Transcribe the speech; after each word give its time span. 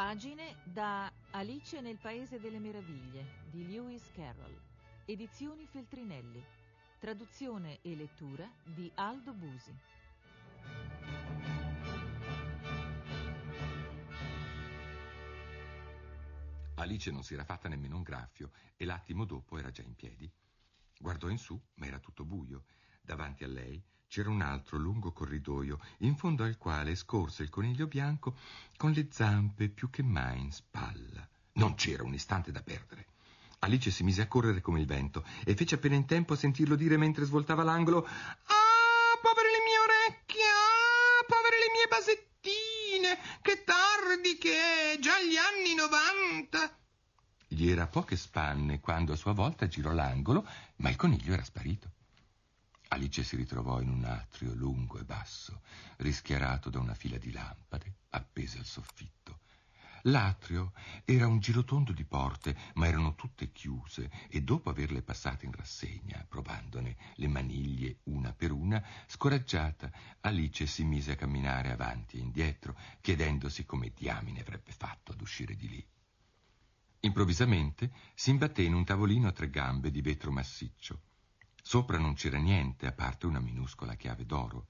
Pagine 0.00 0.56
da 0.64 1.12
Alice 1.32 1.78
nel 1.82 1.98
Paese 1.98 2.40
delle 2.40 2.58
Meraviglie 2.58 3.42
di 3.50 3.68
Lewis 3.68 4.10
Carroll. 4.14 4.58
Edizioni 5.04 5.66
Feltrinelli. 5.66 6.42
Traduzione 6.98 7.80
e 7.82 7.94
lettura 7.94 8.50
di 8.64 8.90
Aldo 8.94 9.34
Busi. 9.34 9.78
Alice 16.76 17.10
non 17.10 17.22
si 17.22 17.34
era 17.34 17.44
fatta 17.44 17.68
nemmeno 17.68 17.96
un 17.96 18.02
graffio 18.02 18.52
e 18.78 18.86
l'attimo 18.86 19.26
dopo 19.26 19.58
era 19.58 19.70
già 19.70 19.82
in 19.82 19.94
piedi. 19.94 20.32
Guardò 20.98 21.28
in 21.28 21.36
su, 21.36 21.60
ma 21.74 21.84
era 21.84 21.98
tutto 21.98 22.24
buio. 22.24 22.64
Davanti 23.10 23.42
a 23.42 23.48
lei 23.48 23.82
c'era 24.06 24.30
un 24.30 24.40
altro 24.40 24.78
lungo 24.78 25.10
corridoio, 25.10 25.80
in 25.98 26.14
fondo 26.14 26.44
al 26.44 26.56
quale 26.56 26.94
scorse 26.94 27.42
il 27.42 27.48
coniglio 27.48 27.88
bianco 27.88 28.36
con 28.76 28.92
le 28.92 29.08
zampe 29.10 29.68
più 29.68 29.90
che 29.90 30.04
mai 30.04 30.38
in 30.38 30.52
spalla. 30.52 31.28
Non 31.54 31.74
c'era 31.74 32.04
un 32.04 32.14
istante 32.14 32.52
da 32.52 32.62
perdere. 32.62 33.06
Alice 33.58 33.90
si 33.90 34.04
mise 34.04 34.22
a 34.22 34.28
correre 34.28 34.60
come 34.60 34.78
il 34.78 34.86
vento 34.86 35.24
e 35.44 35.56
fece 35.56 35.74
appena 35.74 35.96
in 35.96 36.06
tempo 36.06 36.34
a 36.34 36.36
sentirlo 36.36 36.76
dire 36.76 36.96
mentre 36.96 37.24
svoltava 37.24 37.64
l'angolo 37.64 38.06
Ah, 38.06 39.18
povere 39.20 39.50
le 39.50 39.64
mie 39.64 39.78
orecchie! 39.80 40.44
Ah, 40.44 41.24
povere 41.26 41.58
le 41.58 41.70
mie 41.72 41.86
basettine! 41.88 43.40
Che 43.42 43.64
tardi 43.64 44.38
che 44.38 44.54
è! 44.92 44.98
Già 45.00 45.20
gli 45.20 45.34
anni 45.34 45.74
novanta! 45.74 46.78
Gli 47.48 47.68
era 47.68 47.88
poche 47.88 48.14
spanne 48.14 48.78
quando 48.78 49.12
a 49.12 49.16
sua 49.16 49.32
volta 49.32 49.66
girò 49.66 49.90
l'angolo, 49.90 50.46
ma 50.76 50.90
il 50.90 50.96
coniglio 50.96 51.32
era 51.32 51.42
sparito. 51.42 51.98
Alice 52.92 53.22
si 53.22 53.36
ritrovò 53.36 53.80
in 53.80 53.88
un 53.88 54.04
atrio 54.04 54.52
lungo 54.52 54.98
e 54.98 55.04
basso, 55.04 55.62
rischiarato 55.98 56.70
da 56.70 56.80
una 56.80 56.94
fila 56.94 57.18
di 57.18 57.30
lampade 57.30 57.94
appese 58.10 58.58
al 58.58 58.64
soffitto. 58.64 59.38
L'atrio 60.04 60.72
era 61.04 61.28
un 61.28 61.38
girotondo 61.38 61.92
di 61.92 62.04
porte, 62.04 62.56
ma 62.74 62.88
erano 62.88 63.14
tutte 63.14 63.52
chiuse 63.52 64.10
e 64.28 64.42
dopo 64.42 64.70
averle 64.70 65.02
passate 65.02 65.46
in 65.46 65.52
rassegna, 65.52 66.24
provandone 66.28 66.96
le 67.14 67.28
maniglie 67.28 67.98
una 68.04 68.32
per 68.32 68.50
una, 68.50 68.84
scoraggiata, 69.06 69.92
Alice 70.22 70.66
si 70.66 70.82
mise 70.82 71.12
a 71.12 71.16
camminare 71.16 71.70
avanti 71.70 72.16
e 72.16 72.20
indietro, 72.20 72.76
chiedendosi 73.00 73.64
come 73.66 73.92
diamine 73.94 74.40
avrebbe 74.40 74.72
fatto 74.72 75.12
ad 75.12 75.20
uscire 75.20 75.54
di 75.54 75.68
lì. 75.68 75.88
Improvvisamente 77.02 77.92
si 78.14 78.30
imbatté 78.30 78.62
in 78.62 78.74
un 78.74 78.84
tavolino 78.84 79.28
a 79.28 79.32
tre 79.32 79.48
gambe 79.48 79.92
di 79.92 80.00
vetro 80.00 80.32
massiccio. 80.32 81.02
Sopra 81.62 81.98
non 81.98 82.14
c'era 82.14 82.38
niente 82.38 82.86
a 82.86 82.92
parte 82.92 83.26
una 83.26 83.40
minuscola 83.40 83.94
chiave 83.94 84.24
d'oro. 84.24 84.66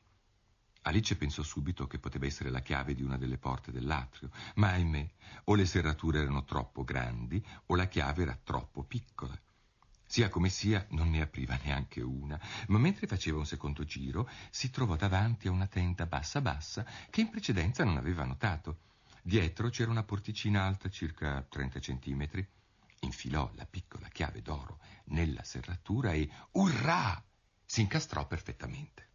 Alice 0.83 1.17
pensò 1.17 1.43
subito 1.43 1.87
che 1.87 1.99
poteva 1.99 2.27
essere 2.27 2.51
la 2.51 2.61
chiave 2.61 2.95
di 2.95 3.03
una 3.03 3.19
delle 3.19 3.37
porte 3.37 3.71
dell'atrio, 3.71 4.31
ma 4.57 4.71
ahimè, 4.71 5.11
o 5.45 5.55
le 5.55 5.67
serrature 5.67 6.21
erano 6.21 6.45
troppo 6.45 6.85
grandi 6.85 7.45
o 7.67 7.77
la 7.77 7.87
chiave 7.87 8.23
era 8.23 8.39
troppo 8.43 8.83
piccola. 8.83 9.39
Sia 10.07 10.29
come 10.29 10.49
sia, 10.49 10.85
non 10.91 11.11
ne 11.11 11.21
apriva 11.21 11.59
neanche 11.63 12.01
una, 12.01 12.41
ma 12.69 12.79
mentre 12.79 13.07
faceva 13.07 13.39
un 13.39 13.47
secondo 13.47 13.85
giro 13.85 14.29
si 14.51 14.71
trovò 14.71 14.97
davanti 14.97 15.49
a 15.49 15.53
una 15.53 15.67
tenda 15.67 16.07
bassa 16.07 16.41
bassa 16.41 16.85
che 17.11 17.21
in 17.21 17.31
precedenza 17.31 17.85
non 17.85 17.97
aveva 17.97 18.25
notato. 18.25 18.81
Dietro 19.23 19.69
c'era 19.69 19.91
una 19.91 20.03
porticina 20.03 20.65
alta 20.65 20.89
circa 20.89 21.43
30 21.43 21.79
centimetri 21.79 22.49
infilò 23.01 23.51
la 23.55 23.67
piccola 23.67 24.09
chiave 24.09 24.43
d'oro 24.43 24.79
nella 25.07 25.43
serratura 25.43 26.13
e, 26.13 26.29
urrà, 26.53 27.23
si 27.65 27.81
incastrò 27.81 28.27
perfettamente. 28.27 29.09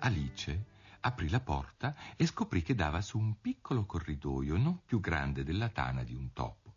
Alice 0.00 0.64
aprì 1.00 1.28
la 1.28 1.40
porta 1.40 1.94
e 2.16 2.26
scoprì 2.26 2.62
che 2.62 2.74
dava 2.74 3.00
su 3.00 3.18
un 3.18 3.40
piccolo 3.40 3.86
corridoio 3.86 4.56
non 4.56 4.84
più 4.84 5.00
grande 5.00 5.44
della 5.44 5.68
tana 5.68 6.02
di 6.02 6.14
un 6.14 6.32
topo. 6.32 6.74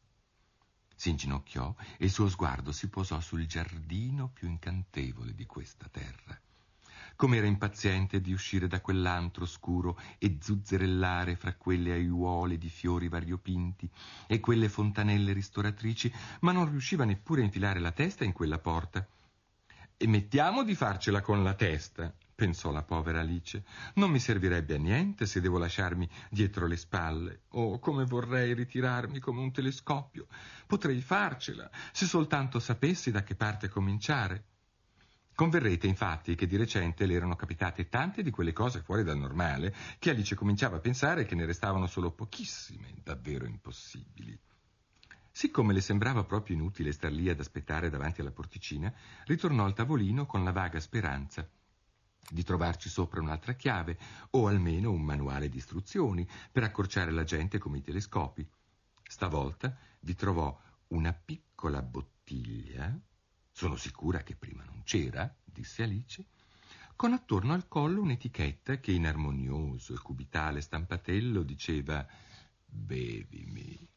Si 0.96 1.10
inginocchiò 1.10 1.74
e 1.98 2.06
il 2.06 2.12
suo 2.12 2.30
sguardo 2.30 2.72
si 2.72 2.88
posò 2.90 3.20
sul 3.20 3.48
giardino 3.48 4.30
più 4.30 4.48
incantevole 4.48 5.34
di 5.34 5.46
questa 5.46 5.88
terra 5.90 6.40
com'era 7.22 7.46
impaziente 7.46 8.20
di 8.20 8.34
uscire 8.34 8.66
da 8.66 8.82
quell'antro 8.82 9.46
scuro 9.46 9.96
e 10.18 10.40
zuzzerellare 10.42 11.36
fra 11.36 11.54
quelle 11.54 11.92
aiuole 11.92 12.58
di 12.58 12.68
fiori 12.68 13.10
variopinti 13.10 13.88
e 14.26 14.40
quelle 14.40 14.68
fontanelle 14.70 15.32
ristoratrici, 15.32 16.12
ma 16.40 16.52
non 16.52 16.68
riusciva 16.68 17.06
neppure 17.06 17.42
a 17.42 17.44
infilare 17.44 17.80
la 17.80 17.92
testa 17.92 18.24
in 18.24 18.32
quella 18.32 18.58
porta. 18.58 19.08
E 19.98 20.08
mettiamo 20.08 20.64
di 20.64 20.74
farcela 20.74 21.22
con 21.22 21.44
la 21.44 21.54
testa, 21.54 22.12
pensò 22.34 22.72
la 22.72 22.82
povera 22.82 23.20
Alice. 23.20 23.66
Non 23.94 24.10
mi 24.10 24.18
servirebbe 24.18 24.74
a 24.74 24.80
niente 24.80 25.28
se 25.28 25.42
devo 25.42 25.60
lasciarmi 25.60 26.10
dietro 26.28 26.66
le 26.66 26.76
spalle. 26.76 27.42
Oh, 27.50 27.78
come 27.78 28.04
vorrei 28.04 28.56
ritirarmi 28.56 29.20
come 29.20 29.42
un 29.42 29.52
telescopio. 29.52 30.26
Potrei 30.66 31.02
farcela, 31.02 31.70
se 31.92 32.08
soltanto 32.08 32.58
sapessi 32.58 33.12
da 33.12 33.22
che 33.22 33.36
parte 33.36 33.70
cominciare. 33.70 34.46
Converrete 35.42 35.88
infatti 35.88 36.36
che 36.36 36.46
di 36.46 36.56
recente 36.56 37.08
le 37.08 37.16
erano 37.16 37.36
capitate 37.36 37.90
tante 37.90 38.22
di 38.22 38.30
quelle 38.30 38.54
cose 38.54 38.82
fuori 38.82 39.04
dal 39.04 39.18
normale 39.18 39.74
che 39.98 40.12
Alice 40.12 40.36
cominciava 40.36 40.76
a 40.76 40.80
pensare 40.80 41.26
che 41.26 41.34
ne 41.34 41.48
restavano 41.48 41.88
solo 41.88 42.12
pochissime 42.12 42.94
davvero 43.02 43.48
impossibili. 43.48 44.40
Siccome 45.32 45.74
le 45.74 45.82
sembrava 45.82 46.26
proprio 46.26 46.56
inutile 46.56 46.92
star 46.92 47.12
lì 47.12 47.28
ad 47.28 47.40
aspettare 47.40 47.90
davanti 47.90 48.22
alla 48.22 48.30
porticina, 48.30 48.94
ritornò 49.26 49.66
al 49.66 49.74
tavolino 49.74 50.28
con 50.28 50.44
la 50.44 50.52
vaga 50.52 50.80
speranza 50.80 51.50
di 52.30 52.44
trovarci 52.44 52.88
sopra 52.88 53.20
un'altra 53.20 53.54
chiave 53.54 53.98
o 54.30 54.46
almeno 54.46 54.92
un 54.92 55.02
manuale 55.02 55.50
di 55.50 55.58
istruzioni 55.58 56.24
per 56.52 56.62
accorciare 56.62 57.10
la 57.10 57.24
gente 57.24 57.58
come 57.58 57.80
i 57.80 57.82
telescopi. 57.82 58.48
Stavolta 59.02 59.76
vi 60.02 60.14
trovò 60.14 60.56
una 60.90 61.14
piccola 61.14 61.82
bottiglia 61.82 62.96
sono 63.52 63.76
sicura 63.76 64.24
che 64.24 64.36
prima 64.36 64.64
non 64.64 64.82
c'era, 64.84 65.34
disse 65.44 65.84
Alice, 65.84 66.26
con 66.96 67.14
attorno 67.14 67.54
al 67.54 67.68
collo 67.68 68.02
un'etichetta 68.02 68.80
che 68.80 68.92
in 68.92 69.06
armonioso 69.06 69.94
e 69.94 70.00
cubitale 70.00 70.62
stampatello 70.62 71.44
diceva 71.44 72.06
Bevimi. 72.66 73.90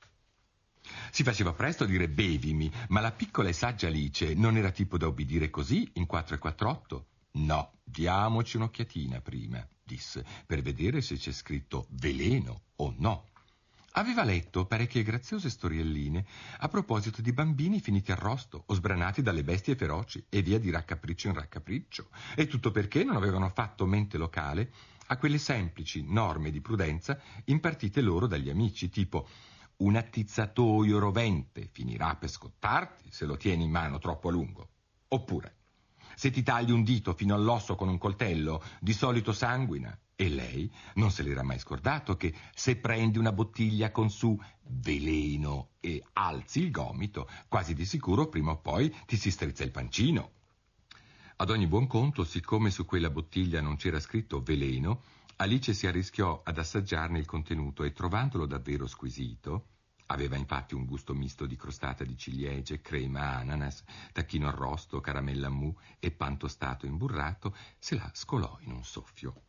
Si 1.10 1.22
faceva 1.22 1.52
presto 1.52 1.84
a 1.84 1.86
dire 1.86 2.08
bevimi, 2.08 2.70
ma 2.88 3.00
la 3.00 3.12
piccola 3.12 3.48
e 3.48 3.54
saggia 3.54 3.86
Alice 3.86 4.34
non 4.34 4.56
era 4.56 4.70
tipo 4.70 4.98
da 4.98 5.06
obbedire 5.06 5.48
così 5.48 5.90
in 5.94 6.06
4 6.06 6.34
e 6.34 6.38
48. 6.38 7.06
No, 7.32 7.78
diamoci 7.82 8.56
un'occhiatina 8.56 9.20
prima, 9.20 9.66
disse, 9.82 10.24
per 10.46 10.60
vedere 10.60 11.00
se 11.00 11.16
c'è 11.16 11.32
scritto 11.32 11.86
veleno 11.90 12.64
o 12.76 12.94
no. 12.98 13.28
Aveva 13.96 14.24
letto 14.24 14.66
parecchie 14.66 15.04
graziose 15.04 15.48
storielline 15.48 16.24
a 16.58 16.68
proposito 16.68 17.22
di 17.22 17.32
bambini 17.32 17.78
finiti 17.78 18.10
arrosto 18.10 18.64
o 18.66 18.74
sbranati 18.74 19.22
dalle 19.22 19.44
bestie 19.44 19.76
feroci 19.76 20.26
e 20.28 20.42
via 20.42 20.58
di 20.58 20.68
raccapriccio 20.68 21.28
in 21.28 21.34
raccapriccio, 21.34 22.08
e 22.34 22.48
tutto 22.48 22.72
perché 22.72 23.04
non 23.04 23.14
avevano 23.14 23.48
fatto 23.50 23.86
mente 23.86 24.18
locale 24.18 24.72
a 25.06 25.16
quelle 25.16 25.38
semplici 25.38 26.04
norme 26.04 26.50
di 26.50 26.60
prudenza 26.60 27.20
impartite 27.44 28.00
loro 28.00 28.26
dagli 28.26 28.50
amici, 28.50 28.90
tipo 28.90 29.28
un 29.76 29.94
attizzatoio 29.94 30.98
rovente 30.98 31.68
finirà 31.70 32.16
per 32.16 32.30
scottarti 32.30 33.12
se 33.12 33.26
lo 33.26 33.36
tieni 33.36 33.62
in 33.62 33.70
mano 33.70 33.98
troppo 33.98 34.28
a 34.28 34.32
lungo. 34.32 34.70
Oppure, 35.06 35.58
se 36.16 36.32
ti 36.32 36.42
tagli 36.42 36.72
un 36.72 36.82
dito 36.82 37.14
fino 37.14 37.36
all'osso 37.36 37.76
con 37.76 37.88
un 37.88 37.98
coltello, 37.98 38.60
di 38.80 38.92
solito 38.92 39.32
sanguina 39.32 39.96
e 40.16 40.28
lei 40.28 40.72
non 40.94 41.10
se 41.10 41.22
l'era 41.22 41.42
mai 41.42 41.58
scordato 41.58 42.16
che 42.16 42.34
se 42.54 42.76
prendi 42.76 43.18
una 43.18 43.32
bottiglia 43.32 43.90
con 43.90 44.10
su 44.10 44.40
veleno 44.62 45.70
e 45.80 46.02
alzi 46.12 46.60
il 46.60 46.70
gomito, 46.70 47.28
quasi 47.48 47.74
di 47.74 47.84
sicuro 47.84 48.28
prima 48.28 48.52
o 48.52 48.58
poi 48.58 48.94
ti 49.06 49.16
si 49.16 49.30
strizza 49.30 49.64
il 49.64 49.70
pancino. 49.70 50.30
Ad 51.36 51.50
ogni 51.50 51.66
buon 51.66 51.88
conto, 51.88 52.22
siccome 52.22 52.70
su 52.70 52.84
quella 52.84 53.10
bottiglia 53.10 53.60
non 53.60 53.76
c'era 53.76 53.98
scritto 53.98 54.40
veleno, 54.40 55.02
Alice 55.36 55.74
si 55.74 55.88
arrischiò 55.88 56.42
ad 56.44 56.58
assaggiarne 56.58 57.18
il 57.18 57.26
contenuto 57.26 57.82
e 57.82 57.92
trovandolo 57.92 58.46
davvero 58.46 58.86
squisito, 58.86 59.70
aveva 60.06 60.36
infatti 60.36 60.74
un 60.74 60.84
gusto 60.84 61.12
misto 61.12 61.44
di 61.46 61.56
crostata 61.56 62.04
di 62.04 62.16
ciliegie, 62.16 62.80
crema 62.80 63.38
ananas, 63.38 63.82
tacchino 64.12 64.46
arrosto, 64.46 65.00
caramella 65.00 65.48
mou 65.48 65.76
e 65.98 66.12
pan 66.12 66.38
tostato 66.38 66.86
imburrato, 66.86 67.56
se 67.78 67.96
la 67.96 68.08
scolò 68.14 68.58
in 68.60 68.70
un 68.70 68.84
soffio. 68.84 69.42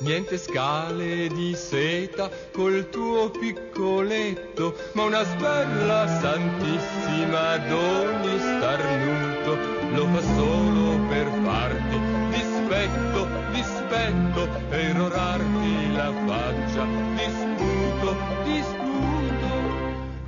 Niente 0.00 0.36
scale 0.36 1.28
di 1.28 1.54
seta 1.54 2.28
col 2.52 2.88
tuo 2.90 3.30
piccoletto, 3.30 4.74
ma 4.94 5.04
una 5.04 5.22
sberla 5.22 6.06
santissima 6.20 7.56
d'ogni 7.58 8.38
starnuto 8.38 9.56
lo 9.94 10.06
fa 10.06 10.22
solo 10.34 11.06
per 11.08 11.26
farti 11.44 12.00
dispetto, 12.30 13.28
dispetto 13.52 14.48
e 14.70 14.80
irrorarti 14.88 15.92
la 15.92 16.12
faccia. 16.26 16.84
Disputo, 17.14 18.16
disputo. 18.44 18.80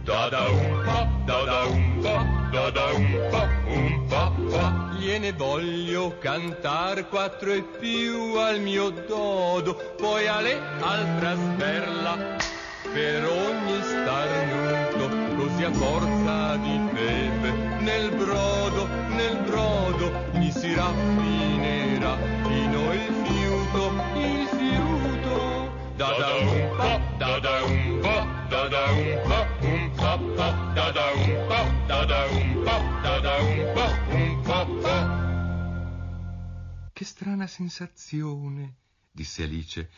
Da 0.04 0.28
da 0.28 0.48
un 0.50 0.82
po', 0.84 1.08
da 1.24 1.44
da 1.44 1.64
un 1.64 1.98
po'. 2.00 2.34
da 2.52 2.70
da 2.70 2.92
un 2.92 3.28
po', 3.30 3.48
un 3.70 4.06
po', 4.06 4.32
po'. 4.50 4.98
Gliene 4.98 5.32
voglio 5.32 5.83
cantar 6.20 7.08
quattro 7.08 7.52
e 7.52 7.62
più 7.62 8.36
al 8.36 8.60
mio 8.60 8.90
dodo, 8.90 9.74
poi 9.96 10.26
alle 10.26 10.60
altra 10.80 11.34
sperla 11.34 12.36
per 12.92 13.24
ogni 13.24 13.82
starnuto, 13.82 15.36
così 15.36 15.64
a 15.64 15.72
forza 15.72 16.56
di 16.56 16.80
fede 16.94 17.50
nel 17.80 18.10
brodo, 18.10 18.86
nel 19.08 19.36
brodo 19.46 20.12
mi 20.32 20.50
si 20.50 20.74
raffinerà 20.74 22.16
fino 22.44 22.92
il 22.92 23.14
fiuto, 23.24 23.92
il 24.14 24.48
fiuto. 24.48 25.72
Da 25.96 26.10
da 26.18 26.34
un 26.40 26.70
po', 26.76 27.00
da 27.18 27.38
da 27.38 27.62
un 27.62 27.98
po', 28.00 28.26
da 28.48 28.68
da 28.68 28.84
un 28.90 29.20
po', 29.24 29.66
un 29.66 29.90
po' 29.94 30.18
po', 30.34 30.54
da 30.74 30.83
Che 36.94 37.04
strana 37.04 37.48
sensazione, 37.48 38.76
disse 39.10 39.42
Alice. 39.42 39.90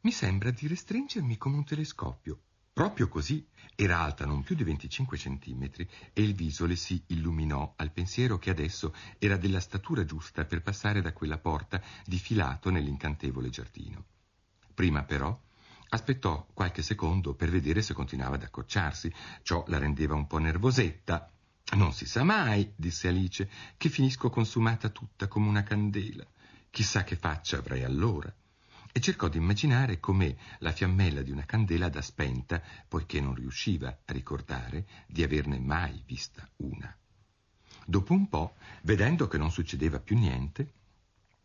Mi 0.00 0.10
sembra 0.10 0.50
di 0.50 0.66
restringermi 0.66 1.36
come 1.36 1.56
un 1.58 1.64
telescopio. 1.66 2.40
Proprio 2.72 3.06
così 3.08 3.46
era 3.76 3.98
alta 3.98 4.24
non 4.24 4.42
più 4.42 4.54
di 4.54 4.64
25 4.64 5.18
centimetri 5.18 5.86
e 6.14 6.22
il 6.22 6.32
viso 6.32 6.64
le 6.64 6.76
si 6.76 7.04
illuminò 7.08 7.74
al 7.76 7.92
pensiero 7.92 8.38
che 8.38 8.48
adesso 8.48 8.94
era 9.18 9.36
della 9.36 9.60
statura 9.60 10.06
giusta 10.06 10.46
per 10.46 10.62
passare 10.62 11.02
da 11.02 11.12
quella 11.12 11.36
porta 11.36 11.82
difilato 12.06 12.70
nell'incantevole 12.70 13.50
giardino. 13.50 14.06
Prima 14.72 15.04
però 15.04 15.38
aspettò 15.90 16.46
qualche 16.54 16.80
secondo 16.80 17.34
per 17.34 17.50
vedere 17.50 17.82
se 17.82 17.92
continuava 17.92 18.36
ad 18.36 18.42
accorciarsi. 18.44 19.12
Ciò 19.42 19.64
la 19.66 19.76
rendeva 19.76 20.14
un 20.14 20.26
po' 20.26 20.38
nervosetta. 20.38 21.30
Non 21.74 21.94
si 21.94 22.04
sa 22.04 22.22
mai, 22.22 22.72
disse 22.76 23.08
Alice, 23.08 23.48
che 23.78 23.88
finisco 23.88 24.28
consumata 24.28 24.90
tutta 24.90 25.26
come 25.26 25.48
una 25.48 25.62
candela. 25.62 26.26
Chissà 26.70 27.02
che 27.02 27.16
faccia 27.16 27.58
avrei 27.58 27.82
allora 27.82 28.32
e 28.92 29.00
cercò 29.00 29.28
di 29.28 29.38
immaginare 29.38 29.98
com'è 29.98 30.36
la 30.58 30.70
fiammella 30.70 31.22
di 31.22 31.30
una 31.30 31.46
candela 31.46 31.88
da 31.88 32.02
spenta, 32.02 32.62
poiché 32.86 33.22
non 33.22 33.34
riusciva 33.34 33.88
a 33.88 34.12
ricordare 34.12 34.86
di 35.06 35.22
averne 35.22 35.58
mai 35.58 36.02
vista 36.04 36.46
una. 36.56 36.94
Dopo 37.86 38.12
un 38.12 38.28
po', 38.28 38.56
vedendo 38.82 39.26
che 39.26 39.38
non 39.38 39.50
succedeva 39.50 39.98
più 39.98 40.18
niente, 40.18 40.74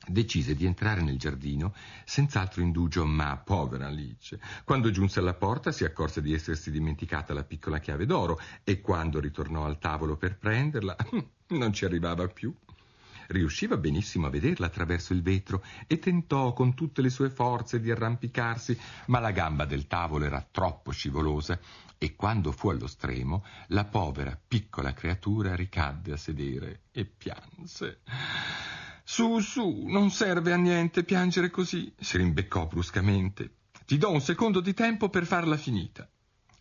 decise 0.06 0.56
di 0.56 0.66
entrare 0.66 1.02
nel 1.02 1.18
giardino 1.18 1.74
senz'altro 2.06 2.62
indugio, 2.62 3.06
ma 3.06 3.38
povera 3.38 3.88
Alice. 3.88 4.40
Quando 4.64 4.92
giunse 4.92 5.20
alla 5.20 5.34
porta 5.34 5.72
si 5.72 5.84
accorse 5.84 6.22
di 6.22 6.34
essersi 6.34 6.72
dimenticata 6.72 7.34
la 7.34 7.44
piccola 7.44 7.80
chiave 7.80 8.06
d'oro 8.06 8.40
e 8.64 8.82
quando 8.82 9.20
ritornò 9.20 9.66
al 9.66 9.80
tavolo 9.80 10.16
per 10.16 10.38
prenderla 10.38 10.96
non 11.50 11.74
ci 11.74 11.86
arrivava 11.86 12.28
più. 12.28 12.54
Riusciva 13.30 13.76
benissimo 13.76 14.28
a 14.28 14.30
vederla 14.30 14.68
attraverso 14.68 15.12
il 15.12 15.22
vetro 15.22 15.62
e 15.86 16.00
tentò 16.00 16.54
con 16.54 16.74
tutte 16.74 17.02
le 17.02 17.10
sue 17.10 17.30
forze 17.30 17.82
di 17.82 17.92
arrampicarsi, 17.92 18.80
ma 19.08 19.20
la 19.20 19.32
gamba 19.32 19.66
del 19.66 19.86
tavolo 19.86 20.24
era 20.24 20.46
troppo 20.50 20.92
scivolosa 20.92 21.60
e 21.98 22.16
quando 22.16 22.54
fu 22.54 22.70
allo 22.70 22.88
stremo, 22.88 23.44
la 23.68 23.84
povera 23.84 24.40
piccola 24.48 24.94
creatura 24.94 25.56
ricadde 25.56 26.14
a 26.14 26.18
sedere 26.18 26.84
e 26.92 27.04
pianse. 27.04 28.00
Su, 29.10 29.40
su, 29.40 29.86
non 29.86 30.12
serve 30.12 30.52
a 30.52 30.58
niente 30.58 31.06
piangere 31.06 31.50
così, 31.50 31.94
si 31.98 32.18
rimbeccò 32.18 32.68
bruscamente. 32.68 33.52
Ti 33.86 33.98
do 33.98 34.12
un 34.12 34.20
secondo 34.20 34.60
di 34.60 34.74
tempo 34.74 35.08
per 35.08 35.26
farla 35.26 35.56
finita. 35.56 36.06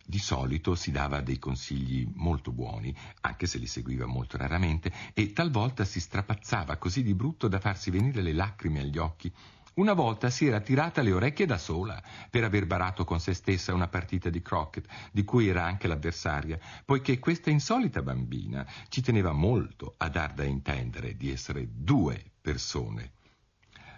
Di 0.01 0.17
solito 0.17 0.73
si 0.73 0.91
dava 0.91 1.19
dei 1.19 1.39
consigli 1.39 2.09
molto 2.13 2.53
buoni, 2.53 2.95
anche 3.19 3.47
se 3.47 3.57
li 3.57 3.67
seguiva 3.67 4.05
molto 4.05 4.37
raramente, 4.37 4.93
e 5.13 5.33
talvolta 5.33 5.83
si 5.83 5.99
strapazzava 5.99 6.77
così 6.77 7.03
di 7.03 7.13
brutto 7.13 7.49
da 7.49 7.59
farsi 7.59 7.91
venire 7.91 8.21
le 8.21 8.31
lacrime 8.31 8.79
agli 8.79 8.97
occhi. 8.97 9.29
Una 9.77 9.93
volta 9.93 10.31
si 10.31 10.47
era 10.47 10.59
tirata 10.59 11.03
le 11.03 11.11
orecchie 11.11 11.45
da 11.45 11.59
sola 11.59 12.01
per 12.31 12.43
aver 12.43 12.65
barato 12.65 13.03
con 13.03 13.19
se 13.19 13.35
stessa 13.35 13.75
una 13.75 13.87
partita 13.87 14.31
di 14.31 14.41
croquet, 14.41 14.87
di 15.11 15.23
cui 15.23 15.47
era 15.47 15.65
anche 15.65 15.87
l'avversaria, 15.87 16.59
poiché 16.83 17.19
questa 17.19 17.51
insolita 17.51 18.01
bambina 18.01 18.65
ci 18.89 19.01
teneva 19.01 19.33
molto 19.33 19.93
a 19.97 20.09
dar 20.09 20.33
da 20.33 20.43
intendere 20.43 21.15
di 21.15 21.31
essere 21.31 21.67
due 21.69 22.31
persone. 22.41 23.11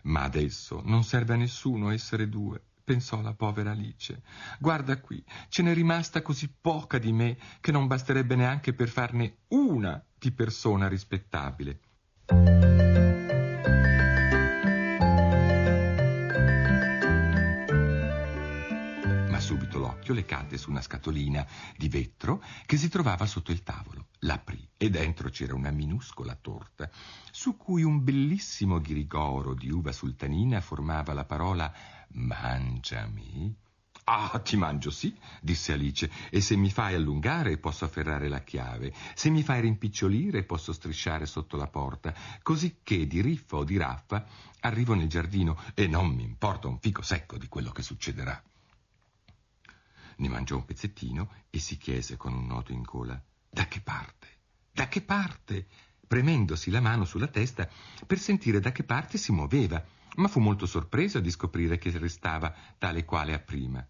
Ma 0.03 0.23
adesso 0.23 0.81
non 0.83 1.05
serve 1.05 1.35
a 1.35 1.37
nessuno 1.37 1.91
essere 1.91 2.27
due 2.27 2.61
pensò 2.89 3.21
la 3.21 3.35
povera 3.35 3.69
Alice. 3.69 4.23
Guarda 4.57 4.99
qui, 4.99 5.23
ce 5.47 5.61
n'è 5.61 5.75
rimasta 5.75 6.23
così 6.23 6.51
poca 6.59 6.97
di 6.97 7.11
me 7.11 7.37
che 7.61 7.71
non 7.71 7.85
basterebbe 7.85 8.35
neanche 8.35 8.73
per 8.73 8.89
farne 8.89 9.41
una 9.49 10.03
di 10.17 10.31
persona 10.31 10.87
rispettabile. 10.87 11.79
L'occhio 20.09 20.13
le 20.13 20.25
cadde 20.25 20.57
su 20.57 20.69
una 20.69 20.81
scatolina 20.81 21.45
di 21.77 21.87
vetro 21.87 22.43
che 22.65 22.77
si 22.77 22.89
trovava 22.89 23.25
sotto 23.25 23.51
il 23.51 23.63
tavolo. 23.63 24.07
L'aprì 24.19 24.67
e 24.77 24.89
dentro 24.89 25.29
c'era 25.29 25.53
una 25.53 25.71
minuscola 25.71 26.35
torta 26.35 26.89
su 27.31 27.55
cui 27.55 27.83
un 27.83 28.03
bellissimo 28.03 28.81
ghirigoro 28.81 29.53
di 29.53 29.69
uva 29.69 29.91
sultanina 29.91 30.61
formava 30.61 31.13
la 31.13 31.25
parola 31.25 31.71
Mangiami? 32.09 33.55
Ah, 34.11 34.39
ti 34.39 34.57
mangio, 34.57 34.89
sì, 34.89 35.15
disse 35.39 35.73
Alice, 35.73 36.09
e 36.31 36.41
se 36.41 36.55
mi 36.55 36.71
fai 36.71 36.95
allungare 36.95 37.59
posso 37.59 37.85
afferrare 37.85 38.27
la 38.27 38.41
chiave, 38.41 38.91
se 39.13 39.29
mi 39.29 39.43
fai 39.43 39.61
rimpicciolire 39.61 40.41
posso 40.41 40.73
strisciare 40.73 41.27
sotto 41.27 41.57
la 41.57 41.67
porta, 41.67 42.15
così 42.41 42.77
che 42.81 43.05
di 43.05 43.21
riffa 43.21 43.57
o 43.57 43.63
di 43.63 43.77
raffa 43.77 44.25
arrivo 44.61 44.95
nel 44.95 45.07
giardino 45.07 45.61
e 45.75 45.85
non 45.85 46.09
mi 46.09 46.23
importa 46.23 46.67
un 46.67 46.79
fico 46.79 47.03
secco 47.03 47.37
di 47.37 47.47
quello 47.47 47.69
che 47.69 47.83
succederà. 47.83 48.41
Ne 50.19 50.27
mangiò 50.27 50.55
un 50.55 50.65
pezzettino 50.65 51.31
e 51.49 51.59
si 51.59 51.77
chiese 51.77 52.17
con 52.17 52.33
un 52.33 52.45
nodo 52.45 52.71
in 52.71 52.81
gola, 52.81 53.21
da 53.49 53.67
che 53.67 53.81
parte? 53.81 54.27
Da 54.71 54.87
che 54.87 55.01
parte? 55.01 55.67
premendosi 56.05 56.71
la 56.71 56.81
mano 56.81 57.05
sulla 57.05 57.27
testa 57.27 57.69
per 58.07 58.17
sentire 58.17 58.59
da 58.59 58.71
che 58.71 58.83
parte 58.83 59.19
si 59.19 59.31
muoveva 59.31 59.85
ma 60.15 60.27
fu 60.27 60.39
molto 60.39 60.65
sorpreso 60.65 61.19
di 61.19 61.29
scoprire 61.29 61.77
che 61.77 61.95
restava 61.97 62.53
tale 62.77 63.05
quale 63.05 63.33
a 63.33 63.39
prima. 63.39 63.85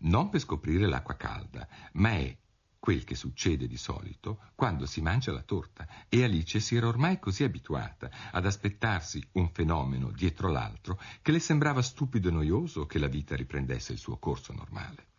Non 0.00 0.28
per 0.30 0.40
scoprire 0.40 0.86
l'acqua 0.86 1.16
calda, 1.16 1.68
ma 1.94 2.12
è 2.12 2.36
quel 2.78 3.04
che 3.04 3.14
succede 3.14 3.66
di 3.66 3.76
solito 3.76 4.40
quando 4.54 4.86
si 4.86 5.00
mangia 5.00 5.32
la 5.32 5.42
torta, 5.42 5.86
e 6.08 6.24
Alice 6.24 6.60
si 6.60 6.76
era 6.76 6.88
ormai 6.88 7.18
così 7.18 7.44
abituata 7.44 8.10
ad 8.30 8.46
aspettarsi 8.46 9.22
un 9.32 9.50
fenomeno 9.50 10.10
dietro 10.10 10.48
l'altro 10.48 10.98
che 11.20 11.32
le 11.32 11.40
sembrava 11.40 11.82
stupido 11.82 12.28
e 12.28 12.32
noioso 12.32 12.86
che 12.86 12.98
la 12.98 13.08
vita 13.08 13.36
riprendesse 13.36 13.92
il 13.92 13.98
suo 13.98 14.16
corso 14.16 14.52
normale. 14.52 15.10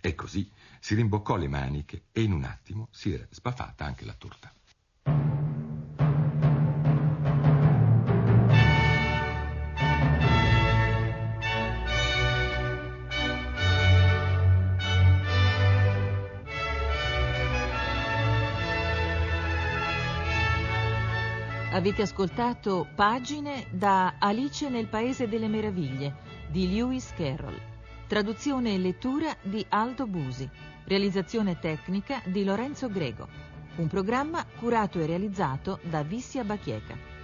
E 0.00 0.14
così 0.14 0.50
si 0.80 0.94
rimboccò 0.94 1.36
le 1.36 1.48
maniche 1.48 2.04
e 2.12 2.22
in 2.22 2.32
un 2.32 2.44
attimo 2.44 2.88
si 2.90 3.12
era 3.12 3.26
sbaffata 3.30 3.84
anche 3.84 4.04
la 4.04 4.14
torta. 4.16 4.52
Avete 21.70 22.02
ascoltato 22.02 22.88
Pagine 22.92 23.66
da 23.70 24.16
Alice 24.18 24.68
nel 24.68 24.88
Paese 24.88 25.28
delle 25.28 25.46
Meraviglie 25.46 26.16
di 26.50 26.74
Lewis 26.74 27.12
Carroll. 27.14 27.77
Traduzione 28.08 28.72
e 28.72 28.78
lettura 28.78 29.36
di 29.42 29.62
Aldo 29.68 30.06
Busi. 30.06 30.48
Realizzazione 30.84 31.58
tecnica 31.58 32.22
di 32.24 32.42
Lorenzo 32.42 32.88
Grego. 32.88 33.28
Un 33.76 33.86
programma 33.86 34.46
curato 34.58 34.98
e 34.98 35.04
realizzato 35.04 35.78
da 35.82 36.02
Vissia 36.02 36.42
Bachieca. 36.42 37.17